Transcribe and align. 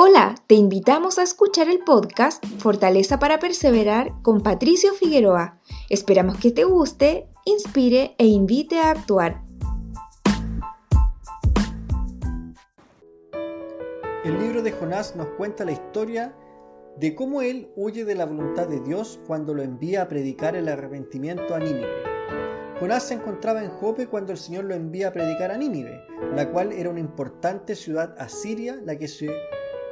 Hola, 0.00 0.36
te 0.46 0.54
invitamos 0.54 1.18
a 1.18 1.24
escuchar 1.24 1.68
el 1.68 1.80
podcast 1.80 2.46
Fortaleza 2.60 3.18
para 3.18 3.40
Perseverar 3.40 4.12
con 4.22 4.44
Patricio 4.44 4.92
Figueroa. 4.94 5.58
Esperamos 5.90 6.38
que 6.38 6.52
te 6.52 6.62
guste, 6.62 7.28
inspire 7.44 8.14
e 8.16 8.26
invite 8.26 8.78
a 8.78 8.92
actuar. 8.92 9.42
El 14.24 14.38
libro 14.38 14.62
de 14.62 14.70
Jonás 14.70 15.16
nos 15.16 15.26
cuenta 15.30 15.64
la 15.64 15.72
historia 15.72 16.32
de 16.96 17.16
cómo 17.16 17.42
él 17.42 17.72
huye 17.74 18.04
de 18.04 18.14
la 18.14 18.26
voluntad 18.26 18.68
de 18.68 18.78
Dios 18.78 19.18
cuando 19.26 19.52
lo 19.52 19.64
envía 19.64 20.02
a 20.02 20.08
predicar 20.08 20.54
el 20.54 20.68
arrepentimiento 20.68 21.56
a 21.56 21.58
Nínive. 21.58 22.04
Jonás 22.78 23.02
se 23.02 23.14
encontraba 23.14 23.64
en 23.64 23.70
Jope 23.70 24.06
cuando 24.06 24.30
el 24.30 24.38
Señor 24.38 24.66
lo 24.66 24.74
envía 24.74 25.08
a 25.08 25.12
predicar 25.12 25.50
a 25.50 25.58
Nínive, 25.58 26.00
la 26.36 26.48
cual 26.52 26.70
era 26.70 26.88
una 26.88 27.00
importante 27.00 27.74
ciudad 27.74 28.14
asiria, 28.16 28.80
la 28.84 28.96
que 28.96 29.08
se 29.08 29.28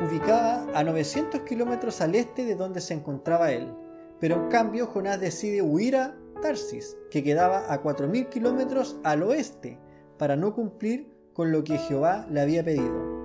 ubicada 0.00 0.66
a 0.74 0.84
900 0.84 1.42
kilómetros 1.42 2.00
al 2.00 2.14
este 2.14 2.44
de 2.44 2.54
donde 2.54 2.80
se 2.80 2.94
encontraba 2.94 3.52
él. 3.52 3.72
Pero 4.20 4.36
en 4.36 4.48
cambio 4.48 4.86
Jonás 4.86 5.20
decide 5.20 5.62
huir 5.62 5.96
a 5.96 6.16
Tarsis, 6.42 6.96
que 7.10 7.22
quedaba 7.22 7.72
a 7.72 7.82
4.000 7.82 8.28
kilómetros 8.28 8.98
al 9.04 9.22
oeste, 9.22 9.78
para 10.18 10.36
no 10.36 10.54
cumplir 10.54 11.12
con 11.32 11.52
lo 11.52 11.64
que 11.64 11.78
Jehová 11.78 12.26
le 12.30 12.40
había 12.40 12.64
pedido. 12.64 13.18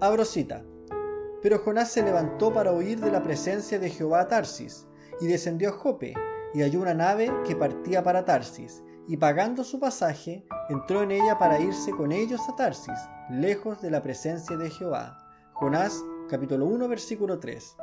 Abro 0.00 0.24
cita. 0.24 0.62
Pero 1.42 1.58
Jonás 1.58 1.90
se 1.90 2.02
levantó 2.02 2.52
para 2.52 2.72
huir 2.72 3.00
de 3.00 3.10
la 3.10 3.22
presencia 3.22 3.78
de 3.78 3.90
Jehová 3.90 4.20
a 4.20 4.28
Tarsis, 4.28 4.86
y 5.20 5.26
descendió 5.26 5.70
a 5.70 5.72
Jope, 5.72 6.14
y 6.54 6.62
halló 6.62 6.80
una 6.80 6.94
nave 6.94 7.30
que 7.46 7.56
partía 7.56 8.02
para 8.02 8.24
Tarsis, 8.24 8.82
y 9.06 9.16
pagando 9.16 9.64
su 9.64 9.78
pasaje, 9.78 10.46
entró 10.70 11.02
en 11.02 11.10
ella 11.10 11.38
para 11.38 11.60
irse 11.60 11.90
con 11.90 12.12
ellos 12.12 12.40
a 12.48 12.56
Tarsis, 12.56 12.98
lejos 13.30 13.82
de 13.82 13.90
la 13.90 14.02
presencia 14.02 14.56
de 14.56 14.70
Jehová. 14.70 15.23
Jonás 15.54 16.04
capítulo 16.28 16.66
1 16.66 16.88
versículo 16.88 17.38
3. 17.38 17.76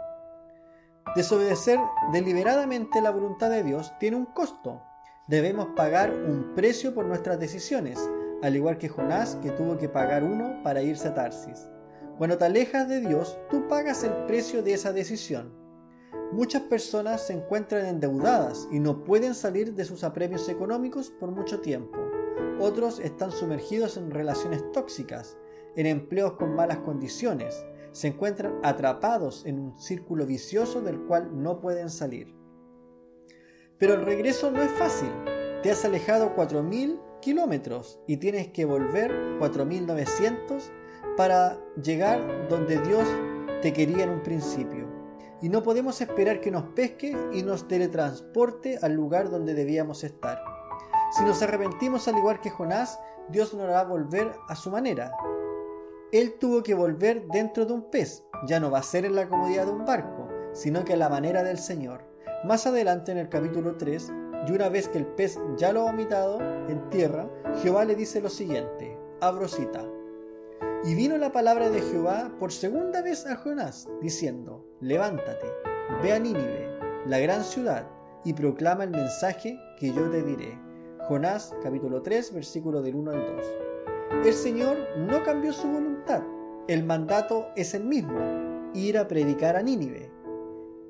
Desobedecer 1.15 1.79
deliberadamente 2.11 2.99
la 2.99 3.11
voluntad 3.11 3.49
de 3.49 3.63
Dios 3.63 3.93
tiene 3.97 4.17
un 4.17 4.25
costo. 4.25 4.81
Debemos 5.29 5.67
pagar 5.77 6.11
un 6.11 6.53
precio 6.53 6.93
por 6.93 7.05
nuestras 7.05 7.39
decisiones, 7.39 7.97
al 8.43 8.57
igual 8.57 8.77
que 8.77 8.89
Jonás 8.89 9.37
que 9.37 9.51
tuvo 9.51 9.77
que 9.77 9.87
pagar 9.87 10.25
uno 10.25 10.61
para 10.63 10.81
irse 10.81 11.07
a 11.07 11.13
Tarsis. 11.13 11.69
Cuando 12.17 12.37
te 12.37 12.43
alejas 12.43 12.89
de 12.89 12.99
Dios, 12.99 13.39
tú 13.49 13.65
pagas 13.69 14.03
el 14.03 14.11
precio 14.25 14.61
de 14.61 14.73
esa 14.73 14.91
decisión. 14.91 15.53
Muchas 16.33 16.63
personas 16.63 17.25
se 17.25 17.33
encuentran 17.33 17.85
endeudadas 17.85 18.67
y 18.69 18.79
no 18.81 19.05
pueden 19.05 19.33
salir 19.33 19.75
de 19.75 19.85
sus 19.85 20.03
apremios 20.03 20.49
económicos 20.49 21.09
por 21.09 21.31
mucho 21.31 21.61
tiempo. 21.61 21.97
Otros 22.59 22.99
están 22.99 23.31
sumergidos 23.31 23.95
en 23.95 24.11
relaciones 24.11 24.61
tóxicas 24.73 25.37
en 25.75 25.85
empleos 25.85 26.33
con 26.33 26.55
malas 26.55 26.79
condiciones, 26.79 27.65
se 27.91 28.07
encuentran 28.07 28.59
atrapados 28.63 29.45
en 29.45 29.59
un 29.59 29.77
círculo 29.77 30.25
vicioso 30.25 30.81
del 30.81 31.01
cual 31.01 31.41
no 31.41 31.59
pueden 31.59 31.89
salir. 31.89 32.33
Pero 33.77 33.95
el 33.95 34.05
regreso 34.05 34.51
no 34.51 34.61
es 34.61 34.71
fácil. 34.71 35.09
Te 35.63 35.71
has 35.71 35.83
alejado 35.85 36.35
4.000 36.35 36.99
kilómetros 37.21 37.99
y 38.07 38.17
tienes 38.17 38.49
que 38.49 38.65
volver 38.65 39.11
4.900 39.39 40.71
para 41.17 41.59
llegar 41.81 42.47
donde 42.47 42.79
Dios 42.81 43.07
te 43.61 43.73
quería 43.73 44.03
en 44.03 44.11
un 44.11 44.23
principio. 44.23 44.87
Y 45.41 45.49
no 45.49 45.63
podemos 45.63 45.99
esperar 46.01 46.41
que 46.41 46.51
nos 46.51 46.63
pesque 46.73 47.17
y 47.33 47.41
nos 47.41 47.67
teletransporte 47.67 48.77
al 48.81 48.93
lugar 48.93 49.29
donde 49.29 49.53
debíamos 49.53 50.03
estar. 50.03 50.39
Si 51.17 51.23
nos 51.23 51.41
arrepentimos 51.41 52.07
al 52.07 52.17
igual 52.17 52.39
que 52.39 52.51
Jonás, 52.51 52.99
Dios 53.29 53.53
nos 53.53 53.63
hará 53.63 53.83
volver 53.83 54.31
a 54.47 54.55
su 54.55 54.69
manera, 54.69 55.11
él 56.11 56.33
tuvo 56.39 56.61
que 56.61 56.73
volver 56.73 57.25
dentro 57.27 57.65
de 57.65 57.73
un 57.73 57.89
pez. 57.89 58.25
Ya 58.45 58.59
no 58.59 58.69
va 58.69 58.79
a 58.79 58.83
ser 58.83 59.05
en 59.05 59.15
la 59.15 59.29
comodidad 59.29 59.65
de 59.65 59.71
un 59.71 59.85
barco, 59.85 60.27
sino 60.51 60.83
que 60.83 60.93
a 60.93 60.97
la 60.97 61.09
manera 61.09 61.43
del 61.43 61.57
Señor. 61.57 62.03
Más 62.43 62.67
adelante 62.67 63.11
en 63.11 63.17
el 63.17 63.29
capítulo 63.29 63.77
3, 63.77 64.11
y 64.47 64.51
una 64.51 64.69
vez 64.69 64.89
que 64.89 64.97
el 64.97 65.05
pez 65.05 65.39
ya 65.57 65.71
lo 65.71 65.81
ha 65.81 65.91
vomitado 65.91 66.41
en 66.67 66.89
tierra, 66.89 67.29
Jehová 67.61 67.85
le 67.85 67.95
dice 67.95 68.19
lo 68.19 68.29
siguiente, 68.29 68.97
abro 69.21 69.47
cita. 69.47 69.87
Y 70.83 70.95
vino 70.95 71.17
la 71.17 71.31
palabra 71.31 71.69
de 71.69 71.79
Jehová 71.79 72.31
por 72.39 72.51
segunda 72.51 73.01
vez 73.01 73.25
a 73.25 73.35
Jonás, 73.37 73.87
diciendo, 74.01 74.65
levántate, 74.81 75.45
ve 76.01 76.11
a 76.11 76.19
Nínive, 76.19 76.67
la 77.05 77.19
gran 77.19 77.43
ciudad, 77.43 77.87
y 78.25 78.33
proclama 78.33 78.83
el 78.83 78.89
mensaje 78.89 79.57
que 79.79 79.93
yo 79.93 80.09
te 80.09 80.23
diré. 80.23 80.59
Jonás 81.07 81.55
capítulo 81.63 82.01
3, 82.01 82.33
versículo 82.33 82.81
del 82.81 82.95
1 82.95 83.11
al 83.11 83.35
2. 83.37 83.70
El 84.23 84.33
Señor 84.33 84.77
no 84.97 85.23
cambió 85.23 85.51
su 85.51 85.67
voluntad. 85.67 86.21
El 86.67 86.83
mandato 86.83 87.47
es 87.55 87.73
el 87.73 87.85
mismo, 87.85 88.19
ir 88.75 88.99
a 88.99 89.07
predicar 89.07 89.55
a 89.55 89.63
Nínive. 89.63 90.11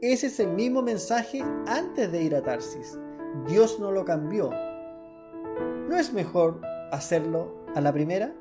Ese 0.02 0.28
es 0.28 0.40
el 0.42 0.50
mismo 0.50 0.82
mensaje 0.82 1.42
antes 1.66 2.12
de 2.12 2.24
ir 2.24 2.36
a 2.36 2.42
Tarsis. 2.42 3.00
Dios 3.48 3.80
no 3.80 3.90
lo 3.92 4.04
cambió. 4.04 4.50
¿No 5.88 5.96
es 5.96 6.12
mejor 6.12 6.60
hacerlo 6.92 7.56
a 7.74 7.80
la 7.80 7.94
primera? 7.94 8.34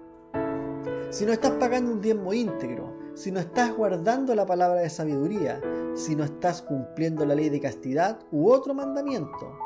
Si 1.10 1.24
no 1.24 1.32
estás 1.32 1.52
pagando 1.52 1.92
un 1.92 2.00
diezmo 2.00 2.32
íntegro, 2.32 2.92
si 3.14 3.30
no 3.30 3.38
estás 3.38 3.72
guardando 3.76 4.34
la 4.34 4.46
palabra 4.46 4.80
de 4.80 4.90
sabiduría, 4.90 5.60
si 5.94 6.16
no 6.16 6.24
estás 6.24 6.62
cumpliendo 6.62 7.24
la 7.24 7.36
ley 7.36 7.48
de 7.48 7.60
castidad 7.60 8.19
u 8.32 8.50
otro 8.50 8.74
mandamiento, 8.74 9.56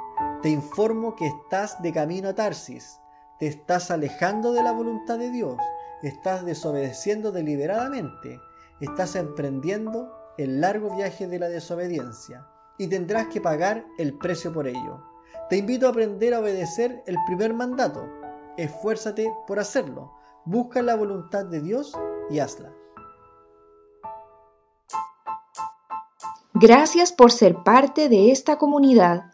te 0.42 0.50
informo 0.50 1.16
que 1.16 1.28
estás 1.28 1.80
de 1.80 1.92
camino 1.92 2.28
a 2.28 2.34
Tarsis 2.34 3.00
estás 3.46 3.90
alejando 3.90 4.52
de 4.52 4.62
la 4.62 4.72
voluntad 4.72 5.18
de 5.18 5.30
Dios, 5.30 5.56
estás 6.02 6.44
desobedeciendo 6.44 7.32
deliberadamente, 7.32 8.40
estás 8.80 9.16
emprendiendo 9.16 10.12
el 10.38 10.60
largo 10.60 10.94
viaje 10.96 11.26
de 11.26 11.38
la 11.38 11.48
desobediencia 11.48 12.46
y 12.78 12.88
tendrás 12.88 13.28
que 13.28 13.40
pagar 13.40 13.84
el 13.98 14.18
precio 14.18 14.52
por 14.52 14.66
ello. 14.66 15.02
Te 15.48 15.56
invito 15.56 15.86
a 15.86 15.90
aprender 15.90 16.34
a 16.34 16.40
obedecer 16.40 17.02
el 17.06 17.16
primer 17.26 17.54
mandato. 17.54 18.08
Esfuérzate 18.56 19.32
por 19.46 19.58
hacerlo. 19.58 20.12
Busca 20.44 20.82
la 20.82 20.96
voluntad 20.96 21.44
de 21.44 21.60
Dios 21.60 21.92
y 22.30 22.38
hazla. 22.38 22.72
Gracias 26.54 27.12
por 27.12 27.32
ser 27.32 27.62
parte 27.64 28.08
de 28.08 28.30
esta 28.30 28.56
comunidad. 28.58 29.33